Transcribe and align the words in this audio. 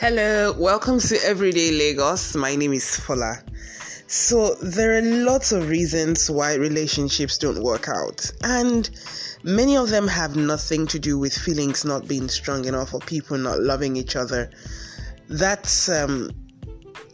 Hello, 0.00 0.52
welcome 0.52 0.98
to 0.98 1.18
Everyday 1.26 1.72
Lagos. 1.72 2.34
My 2.34 2.56
name 2.56 2.72
is 2.72 2.84
Fola. 2.84 3.42
So, 4.06 4.54
there 4.54 4.96
are 4.96 5.02
lots 5.02 5.52
of 5.52 5.68
reasons 5.68 6.30
why 6.30 6.54
relationships 6.54 7.36
don't 7.36 7.62
work 7.62 7.86
out, 7.86 8.32
and 8.42 8.88
many 9.42 9.76
of 9.76 9.90
them 9.90 10.08
have 10.08 10.36
nothing 10.36 10.86
to 10.86 10.98
do 10.98 11.18
with 11.18 11.36
feelings 11.36 11.84
not 11.84 12.08
being 12.08 12.30
strong 12.30 12.64
enough 12.64 12.94
or 12.94 13.00
people 13.00 13.36
not 13.36 13.60
loving 13.60 13.94
each 13.94 14.16
other. 14.16 14.50
That's 15.28 15.90
um, 15.90 16.30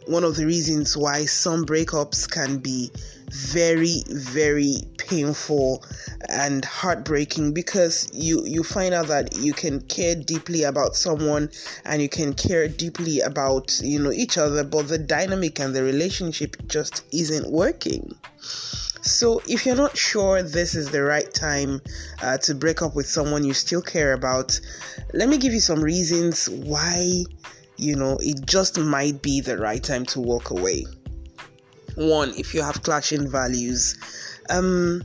one 0.05 0.23
of 0.23 0.37
the 0.37 0.45
reasons 0.45 0.95
why 0.95 1.25
some 1.25 1.65
breakups 1.65 2.31
can 2.31 2.59
be 2.59 2.89
very 3.29 4.01
very 4.07 4.77
painful 5.07 5.83
and 6.29 6.65
heartbreaking 6.65 7.53
because 7.53 8.09
you 8.13 8.45
you 8.45 8.63
find 8.63 8.93
out 8.93 9.07
that 9.07 9.35
you 9.37 9.53
can 9.53 9.79
care 9.81 10.15
deeply 10.15 10.63
about 10.63 10.95
someone 10.95 11.49
and 11.85 12.01
you 12.01 12.09
can 12.09 12.33
care 12.33 12.67
deeply 12.67 13.21
about 13.21 13.79
you 13.81 13.99
know 13.99 14.11
each 14.11 14.37
other 14.37 14.63
but 14.63 14.87
the 14.87 14.97
dynamic 14.97 15.59
and 15.59 15.75
the 15.75 15.83
relationship 15.83 16.55
just 16.67 17.03
isn't 17.13 17.51
working. 17.51 18.13
So, 19.01 19.41
if 19.47 19.65
you're 19.65 19.75
not 19.75 19.97
sure 19.97 20.43
this 20.43 20.75
is 20.75 20.89
the 20.89 21.01
right 21.01 21.33
time 21.33 21.81
uh, 22.21 22.37
to 22.39 22.53
break 22.53 22.81
up 22.81 22.93
with 22.93 23.07
someone 23.07 23.45
you 23.45 23.53
still 23.53 23.81
care 23.81 24.11
about, 24.11 24.59
let 25.13 25.29
me 25.29 25.37
give 25.37 25.53
you 25.53 25.61
some 25.61 25.81
reasons 25.81 26.49
why, 26.49 27.23
you 27.77 27.95
know, 27.95 28.17
it 28.19 28.45
just 28.45 28.77
might 28.77 29.21
be 29.21 29.39
the 29.39 29.57
right 29.57 29.81
time 29.81 30.05
to 30.07 30.19
walk 30.19 30.49
away. 30.49 30.85
One 31.95 32.33
if 32.37 32.53
you 32.53 32.61
have 32.61 32.83
clashing 32.83 33.29
values 33.29 33.95
um, 34.49 35.03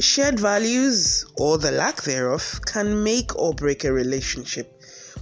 shared 0.00 0.38
values 0.38 1.26
or 1.36 1.58
the 1.58 1.70
lack 1.70 2.02
thereof 2.02 2.60
can 2.66 3.02
make 3.02 3.36
or 3.36 3.52
break 3.52 3.84
a 3.84 3.92
relationship. 3.92 4.74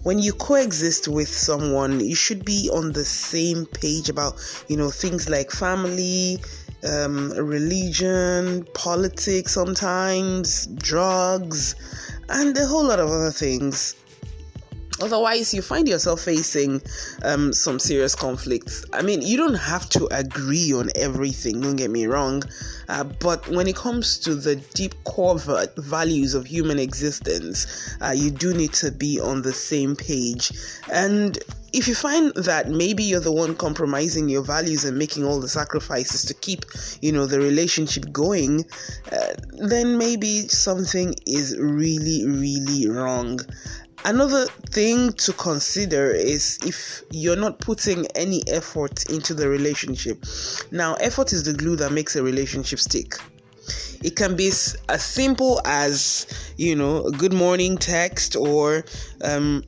When 0.02 0.18
you 0.18 0.32
coexist 0.32 1.08
with 1.08 1.28
someone 1.28 2.00
you 2.00 2.14
should 2.14 2.44
be 2.44 2.70
on 2.72 2.92
the 2.92 3.04
same 3.04 3.66
page 3.66 4.08
about 4.08 4.34
you 4.68 4.76
know 4.76 4.90
things 4.90 5.28
like 5.28 5.50
family 5.50 6.38
um, 6.84 7.30
religion 7.32 8.64
politics 8.74 9.52
sometimes 9.52 10.66
drugs 10.66 11.74
and 12.28 12.56
a 12.56 12.66
whole 12.66 12.84
lot 12.84 13.00
of 13.00 13.08
other 13.08 13.32
things 13.32 13.96
Otherwise, 15.00 15.52
you 15.52 15.62
find 15.62 15.88
yourself 15.88 16.20
facing 16.22 16.80
um, 17.22 17.52
some 17.52 17.78
serious 17.78 18.14
conflicts. 18.14 18.84
I 18.92 19.02
mean, 19.02 19.22
you 19.22 19.36
don't 19.36 19.54
have 19.54 19.88
to 19.90 20.08
agree 20.10 20.72
on 20.72 20.90
everything, 20.94 21.60
don't 21.60 21.76
get 21.76 21.90
me 21.90 22.06
wrong, 22.06 22.42
uh, 22.88 23.04
but 23.04 23.46
when 23.48 23.66
it 23.66 23.76
comes 23.76 24.18
to 24.20 24.34
the 24.34 24.56
deep 24.56 24.94
core 25.04 25.38
values 25.76 26.34
of 26.34 26.46
human 26.46 26.78
existence, 26.78 27.96
uh, 28.00 28.14
you 28.16 28.30
do 28.30 28.54
need 28.54 28.72
to 28.74 28.90
be 28.90 29.20
on 29.20 29.42
the 29.42 29.52
same 29.52 29.96
page. 29.96 30.52
And 30.90 31.38
if 31.72 31.86
you 31.86 31.94
find 31.94 32.32
that 32.34 32.70
maybe 32.70 33.02
you're 33.02 33.20
the 33.20 33.32
one 33.32 33.54
compromising 33.54 34.30
your 34.30 34.42
values 34.42 34.84
and 34.84 34.96
making 34.96 35.24
all 35.24 35.40
the 35.40 35.48
sacrifices 35.48 36.24
to 36.24 36.32
keep, 36.32 36.64
you 37.02 37.12
know, 37.12 37.26
the 37.26 37.38
relationship 37.38 38.10
going, 38.12 38.64
uh, 39.12 39.34
then 39.58 39.98
maybe 39.98 40.48
something 40.48 41.14
is 41.26 41.54
really, 41.58 42.24
really 42.26 42.88
wrong. 42.88 43.40
Another 44.06 44.46
thing 44.70 45.12
to 45.14 45.32
consider 45.32 46.12
is 46.12 46.60
if 46.64 47.02
you're 47.10 47.34
not 47.34 47.58
putting 47.58 48.06
any 48.14 48.40
effort 48.46 49.10
into 49.10 49.34
the 49.34 49.48
relationship. 49.48 50.24
Now, 50.70 50.94
effort 50.94 51.32
is 51.32 51.42
the 51.42 51.52
glue 51.52 51.74
that 51.74 51.90
makes 51.90 52.14
a 52.14 52.22
relationship 52.22 52.78
stick. 52.78 53.16
It 54.04 54.14
can 54.14 54.36
be 54.36 54.46
as 54.46 55.04
simple 55.04 55.60
as, 55.64 56.52
you 56.56 56.76
know, 56.76 57.06
a 57.06 57.10
good 57.10 57.32
morning 57.32 57.76
text 57.78 58.36
or 58.36 58.84
um, 59.24 59.64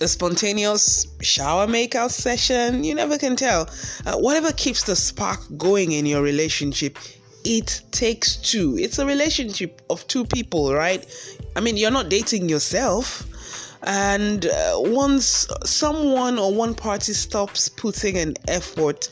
a 0.00 0.08
spontaneous 0.08 1.06
shower 1.20 1.66
makeout 1.66 2.12
session. 2.12 2.84
You 2.84 2.94
never 2.94 3.18
can 3.18 3.36
tell. 3.36 3.68
Uh, 4.06 4.16
whatever 4.16 4.50
keeps 4.52 4.84
the 4.84 4.96
spark 4.96 5.40
going 5.58 5.92
in 5.92 6.06
your 6.06 6.22
relationship, 6.22 6.96
it 7.46 7.80
takes 7.92 8.36
two. 8.36 8.76
It's 8.76 8.98
a 8.98 9.06
relationship 9.06 9.80
of 9.88 10.06
two 10.08 10.24
people, 10.24 10.74
right? 10.74 11.06
I 11.54 11.60
mean, 11.60 11.76
you're 11.76 11.92
not 11.92 12.08
dating 12.08 12.48
yourself. 12.48 13.24
And 13.84 14.46
uh, 14.46 14.74
once 14.78 15.46
someone 15.64 16.38
or 16.40 16.52
one 16.52 16.74
party 16.74 17.12
stops 17.12 17.68
putting 17.68 18.18
an 18.18 18.34
effort, 18.48 19.08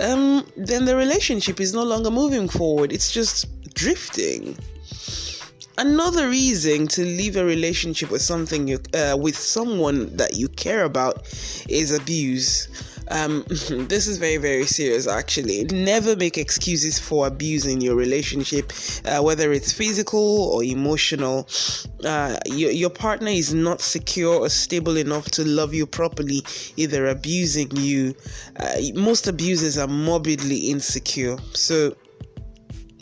um, 0.00 0.46
then 0.56 0.86
the 0.86 0.96
relationship 0.96 1.60
is 1.60 1.74
no 1.74 1.82
longer 1.82 2.10
moving 2.10 2.48
forward. 2.48 2.90
It's 2.90 3.12
just 3.12 3.46
drifting. 3.74 4.56
Another 5.78 6.28
reason 6.28 6.86
to 6.88 7.02
leave 7.02 7.36
a 7.36 7.44
relationship 7.44 8.10
with 8.10 8.20
something 8.20 8.68
you, 8.68 8.78
uh, 8.94 9.16
with 9.18 9.36
someone 9.36 10.14
that 10.16 10.36
you 10.36 10.48
care 10.48 10.84
about 10.84 11.26
is 11.68 11.90
abuse. 11.90 12.68
Um, 13.08 13.44
this 13.48 14.06
is 14.06 14.18
very, 14.18 14.36
very 14.36 14.66
serious 14.66 15.06
actually. 15.06 15.64
Never 15.64 16.14
make 16.14 16.36
excuses 16.36 16.98
for 16.98 17.26
abusing 17.26 17.80
your 17.80 17.96
relationship, 17.96 18.72
uh, 19.06 19.22
whether 19.22 19.50
it's 19.52 19.72
physical 19.72 20.52
or 20.52 20.62
emotional. 20.62 21.48
Uh, 22.04 22.36
your, 22.46 22.70
your 22.70 22.90
partner 22.90 23.30
is 23.30 23.54
not 23.54 23.80
secure 23.80 24.34
or 24.34 24.50
stable 24.50 24.98
enough 24.98 25.30
to 25.32 25.44
love 25.44 25.72
you 25.72 25.86
properly, 25.86 26.42
either 26.76 27.06
abusing 27.06 27.70
you. 27.76 28.14
Uh, 28.56 28.76
most 28.94 29.26
abusers 29.26 29.78
are 29.78 29.88
morbidly 29.88 30.70
insecure. 30.70 31.38
So, 31.54 31.96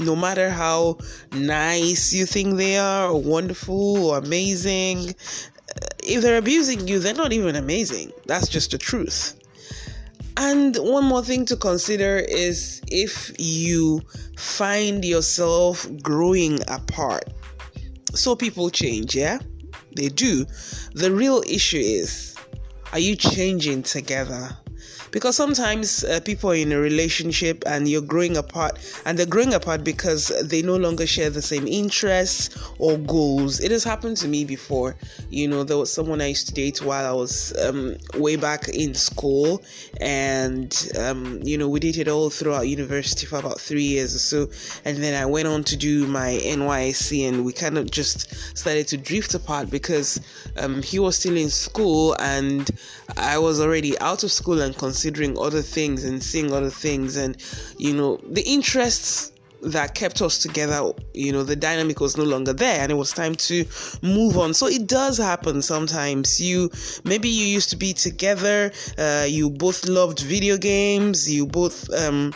no 0.00 0.16
matter 0.16 0.50
how 0.50 0.98
nice 1.32 2.12
you 2.12 2.26
think 2.26 2.56
they 2.56 2.76
are, 2.78 3.10
or 3.10 3.20
wonderful, 3.20 4.06
or 4.06 4.18
amazing, 4.18 5.14
if 6.02 6.22
they're 6.22 6.38
abusing 6.38 6.88
you, 6.88 6.98
they're 6.98 7.14
not 7.14 7.32
even 7.32 7.56
amazing. 7.56 8.12
That's 8.26 8.48
just 8.48 8.72
the 8.72 8.78
truth. 8.78 9.36
And 10.36 10.76
one 10.76 11.04
more 11.04 11.22
thing 11.22 11.44
to 11.46 11.56
consider 11.56 12.16
is 12.16 12.80
if 12.88 13.30
you 13.38 14.00
find 14.36 15.04
yourself 15.04 15.86
growing 16.02 16.60
apart. 16.68 17.24
So 18.14 18.34
people 18.34 18.70
change, 18.70 19.14
yeah? 19.14 19.38
They 19.94 20.08
do. 20.08 20.46
The 20.94 21.12
real 21.12 21.42
issue 21.46 21.78
is 21.78 22.34
are 22.92 22.98
you 22.98 23.14
changing 23.16 23.82
together? 23.84 24.56
Because 25.10 25.36
sometimes 25.36 26.04
uh, 26.04 26.20
people 26.24 26.50
are 26.50 26.54
in 26.54 26.72
a 26.72 26.78
relationship 26.78 27.62
and 27.66 27.88
you're 27.88 28.00
growing 28.02 28.36
apart 28.36 28.78
and 29.06 29.18
they're 29.18 29.26
growing 29.26 29.54
apart 29.54 29.84
because 29.84 30.28
they 30.48 30.62
no 30.62 30.76
longer 30.76 31.06
share 31.06 31.30
the 31.30 31.42
same 31.42 31.66
interests 31.66 32.50
or 32.78 32.96
goals. 32.98 33.60
It 33.60 33.70
has 33.70 33.84
happened 33.84 34.16
to 34.18 34.28
me 34.28 34.44
before. 34.44 34.96
You 35.30 35.48
know 35.48 35.64
there 35.64 35.78
was 35.78 35.92
someone 35.92 36.20
i 36.20 36.26
used 36.28 36.48
to 36.48 36.54
date 36.54 36.82
while 36.82 37.06
i 37.06 37.12
was 37.12 37.56
um, 37.58 37.96
way 38.14 38.36
back 38.36 38.68
in 38.68 38.94
school 38.94 39.62
and 40.00 40.90
um, 40.98 41.40
you 41.42 41.56
know 41.58 41.68
we 41.68 41.80
dated 41.80 42.08
all 42.08 42.30
throughout 42.30 42.62
university 42.68 43.26
for 43.26 43.38
about 43.38 43.60
three 43.60 43.82
years 43.84 44.14
or 44.14 44.18
so. 44.18 44.48
And 44.84 45.02
then 45.02 45.20
i 45.20 45.26
went 45.26 45.46
on 45.48 45.64
to 45.64 45.76
do 45.76 46.06
my 46.06 46.40
nysc 46.44 47.28
and 47.28 47.44
we 47.44 47.52
kind 47.52 47.78
of 47.78 47.90
just 47.90 48.34
started 48.56 48.88
to 48.88 48.96
drift 48.96 49.34
apart 49.34 49.70
because 49.70 50.20
um, 50.56 50.82
he 50.82 50.98
was 50.98 51.16
still 51.16 51.36
in 51.36 51.50
school 51.50 52.16
and 52.20 52.70
i 53.16 53.38
was 53.38 53.60
already 53.60 53.98
out 54.00 54.22
of 54.24 54.32
school 54.32 54.60
and 54.60 54.76
considering 54.80 55.38
other 55.38 55.60
things 55.60 56.04
and 56.04 56.22
seeing 56.22 56.50
other 56.52 56.70
things 56.70 57.16
and 57.16 57.36
you 57.76 57.92
know 57.92 58.18
the 58.36 58.42
interests 58.56 59.32
that 59.62 59.94
kept 59.94 60.22
us 60.22 60.38
together 60.38 60.90
you 61.12 61.30
know 61.30 61.42
the 61.42 61.54
dynamic 61.54 62.00
was 62.00 62.16
no 62.16 62.24
longer 62.24 62.54
there 62.54 62.80
and 62.80 62.90
it 62.90 62.94
was 62.94 63.12
time 63.12 63.34
to 63.34 63.62
move 64.00 64.38
on. 64.38 64.54
So 64.54 64.66
it 64.66 64.86
does 64.86 65.18
happen 65.18 65.60
sometimes. 65.60 66.40
You 66.40 66.70
maybe 67.04 67.28
you 67.28 67.44
used 67.44 67.68
to 67.70 67.76
be 67.76 67.92
together 67.92 68.72
uh, 68.96 69.26
you 69.28 69.50
both 69.50 69.86
loved 69.86 70.20
video 70.20 70.56
games 70.56 71.30
you 71.30 71.46
both 71.46 71.78
um, 71.92 72.32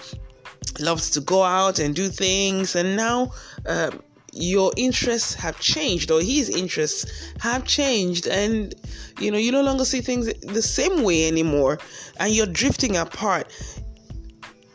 loved 0.81 1.15
to 1.15 1.21
go 1.23 1.43
out 1.43 1.79
and 1.79 1.95
do 1.95 2.09
things 2.09 2.77
and 2.77 2.95
now 2.95 3.33
um, 3.67 4.03
your 4.35 4.73
interests 4.77 5.33
have 5.35 5.59
changed 5.61 6.11
or 6.11 6.21
his 6.21 6.51
interests 6.51 7.33
have 7.41 7.65
changed 7.65 8.27
and 8.27 8.75
you 9.21 9.31
know 9.31 9.39
you 9.39 9.53
no 9.53 9.63
longer 9.63 9.85
see 9.85 10.01
things 10.01 10.33
the 10.43 10.63
same 10.63 11.03
way 11.03 11.29
anymore 11.29 11.79
and 12.19 12.35
you're 12.35 12.47
drifting 12.47 12.97
apart 12.97 13.53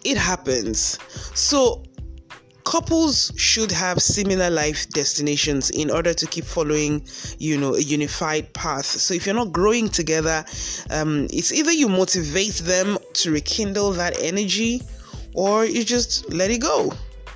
it 0.06 0.18
happens. 0.18 0.98
So 1.36 1.84
couples 2.63 3.34
should 3.36 3.72
have 3.72 4.01
similar 4.01 4.50
life 4.50 4.88
destinations 4.89 5.72
in 5.72 5.89
order 5.89 6.13
to 6.13 6.25
keep 6.28 6.45
following 6.45 7.06
you 7.38 7.57
know 7.57 7.75
a 7.75 7.81
unified 7.81 8.54
path. 8.54 8.86
So 8.86 9.13
if 9.13 9.25
you're 9.25 9.36
not 9.36 9.51
growing 9.51 9.89
together 9.89 10.45
um, 10.89 11.28
it's 11.31 11.51
either 11.51 11.72
you 11.72 11.89
motivate 11.89 12.56
them 12.56 12.98
to 13.13 13.31
rekindle 13.31 13.92
that 13.94 14.16
energy 14.22 14.81
or 15.34 15.66
you 15.66 15.84
just 15.84 16.31
let 16.31 16.50
it 16.50 16.62
go. 16.62 16.94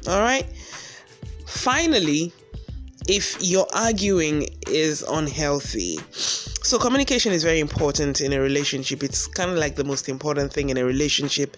All 0.07 0.21
right 0.21 0.45
Finally, 1.53 2.33
if 3.07 3.41
your 3.41 3.67
arguing 3.73 4.47
is 4.67 5.03
unhealthy, 5.03 5.97
So, 6.63 6.79
communication 6.79 7.33
is 7.33 7.44
very 7.44 7.59
important 7.59 8.21
in 8.21 8.31
a 8.31 8.39
relationship. 8.39 9.03
It's 9.03 9.27
kind 9.27 9.51
of 9.51 9.57
like 9.57 9.75
the 9.75 9.83
most 9.83 10.07
important 10.07 10.53
thing 10.53 10.69
in 10.69 10.77
a 10.77 10.85
relationship, 10.85 11.57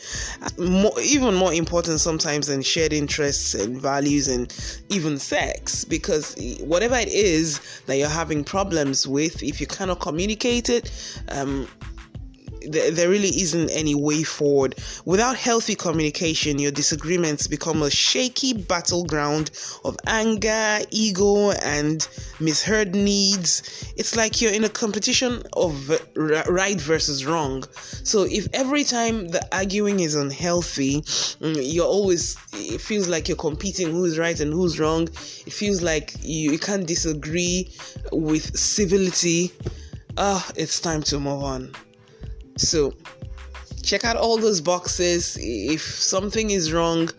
more, 0.57 1.00
even 1.00 1.36
more 1.36 1.53
important 1.53 2.00
sometimes 2.00 2.47
than 2.47 2.63
shared 2.63 2.92
interests 2.92 3.53
and 3.53 3.80
values 3.80 4.27
and 4.27 4.51
even 4.89 5.19
sex. 5.19 5.86
Because 5.86 6.36
whatever 6.59 6.95
it 6.95 7.09
is 7.09 7.62
that 7.86 7.97
you're 7.97 8.09
having 8.09 8.44
problems 8.44 9.07
with, 9.07 9.44
if 9.44 9.62
you 9.62 9.68
cannot 9.68 10.00
communicate 10.00 10.69
it, 10.69 10.92
um, 11.30 11.68
there 12.70 13.10
really 13.10 13.30
isn't 13.42 13.70
any 13.70 13.96
way 13.96 14.24
forward. 14.24 14.76
Without 15.06 15.36
healthy 15.36 15.76
communication, 15.76 16.60
your 16.60 16.72
disagreements 16.72 17.48
become 17.48 17.82
a 17.82 17.90
shaky 17.90 18.54
battleground 18.54 19.52
of 19.84 19.98
anger, 20.08 20.80
ego, 20.92 21.52
and 21.52 22.08
misheard 22.40 22.96
needs. 22.96 23.94
It's 23.98 24.16
like 24.16 24.42
you're 24.42 24.52
in 24.54 24.64
a 24.64 24.70
competition 24.70 25.44
of 25.54 25.90
right 26.16 26.80
versus 26.80 27.26
wrong. 27.26 27.64
So 28.04 28.24
if 28.24 28.48
every 28.54 28.84
time 28.84 29.28
the 29.30 29.46
arguing 29.56 30.00
is 30.00 30.16
unhealthy, 30.16 31.02
mm, 31.02 31.58
you're 31.62 31.86
always, 31.86 32.38
it 32.54 32.82
feels 32.82 33.08
like 33.08 33.28
you're 33.28 33.38
competing 33.38 33.92
who's 33.92 34.18
right 34.18 34.40
and 34.40 34.54
who's 34.54 34.80
wrong. 34.80 35.04
It 35.46 35.54
feels 35.54 35.82
like 35.82 36.14
you, 36.22 36.52
you 36.52 36.60
can't 36.60 36.88
disagree 36.88 37.72
with 38.12 38.58
civility. 38.58 39.52
Ah, 40.18 40.48
uh, 40.48 40.52
it's 40.56 40.80
time 40.80 41.04
to 41.04 41.20
move 41.20 41.44
on. 41.44 41.85
So 42.57 42.94
check 43.84 44.04
out 44.04 44.16
all 44.16 44.38
those 44.38 44.62
boxes. 44.62 45.38
If 45.40 45.81
something 45.81 46.50
is 46.50 46.74
wrong, 46.74 47.10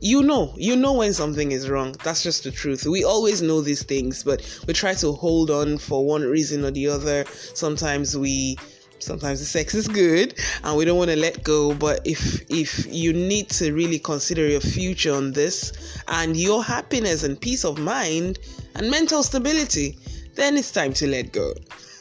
you 0.00 0.22
know, 0.22 0.52
you 0.56 0.76
know 0.76 0.94
when 0.94 1.12
something 1.12 1.52
is 1.52 1.68
wrong. 1.68 1.94
That's 2.04 2.22
just 2.22 2.44
the 2.44 2.50
truth. 2.50 2.86
We 2.86 3.04
always 3.04 3.40
know 3.40 3.60
these 3.60 3.82
things, 3.82 4.24
but 4.24 4.42
we 4.66 4.74
try 4.74 4.94
to 4.94 5.12
hold 5.12 5.50
on 5.50 5.78
for 5.78 6.04
one 6.04 6.22
reason 6.22 6.64
or 6.64 6.70
the 6.70 6.88
other. 6.88 7.24
Sometimes 7.54 8.16
we 8.16 8.56
sometimes 8.98 9.40
the 9.40 9.46
sex 9.46 9.74
is 9.74 9.88
good 9.88 10.34
and 10.62 10.76
we 10.76 10.84
don't 10.84 10.96
want 10.96 11.10
to 11.10 11.16
let 11.16 11.42
go 11.42 11.74
but 11.74 12.00
if 12.04 12.40
if 12.48 12.86
you 12.86 13.12
need 13.12 13.48
to 13.50 13.72
really 13.72 13.98
consider 13.98 14.46
your 14.46 14.60
future 14.60 15.12
on 15.12 15.32
this 15.32 15.72
and 16.06 16.36
your 16.36 16.62
happiness 16.62 17.24
and 17.24 17.40
peace 17.40 17.64
of 17.64 17.78
mind 17.78 18.38
and 18.76 18.88
mental 18.88 19.24
stability 19.24 19.98
then 20.36 20.56
it's 20.56 20.70
time 20.70 20.92
to 20.92 21.08
let 21.08 21.32
go 21.32 21.52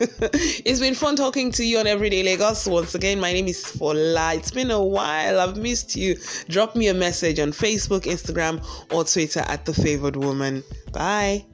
it's 0.66 0.80
been 0.80 0.96
fun 0.96 1.16
talking 1.16 1.52
to 1.52 1.64
you 1.64 1.78
on 1.78 1.86
Everyday 1.86 2.24
Lagos. 2.24 2.66
Once 2.66 2.96
again, 2.96 3.20
my 3.20 3.32
name 3.32 3.48
is 3.48 3.64
Fola. 3.64 4.36
It's 4.36 4.50
been 4.50 4.72
a 4.72 4.84
while. 4.84 5.40
I've 5.40 5.58
missed 5.58 5.96
you. 5.96 6.18
Drop 6.50 6.76
me 6.76 6.88
a 6.88 6.94
message 6.94 7.40
on 7.40 7.52
Facebook, 7.52 8.02
Instagram, 8.02 8.66
or 8.92 9.04
Twitter 9.04 9.42
at 9.42 9.66
The 9.66 9.74
Favored 9.76 10.16
Woman. 10.16 10.64
Bye. 10.92 11.46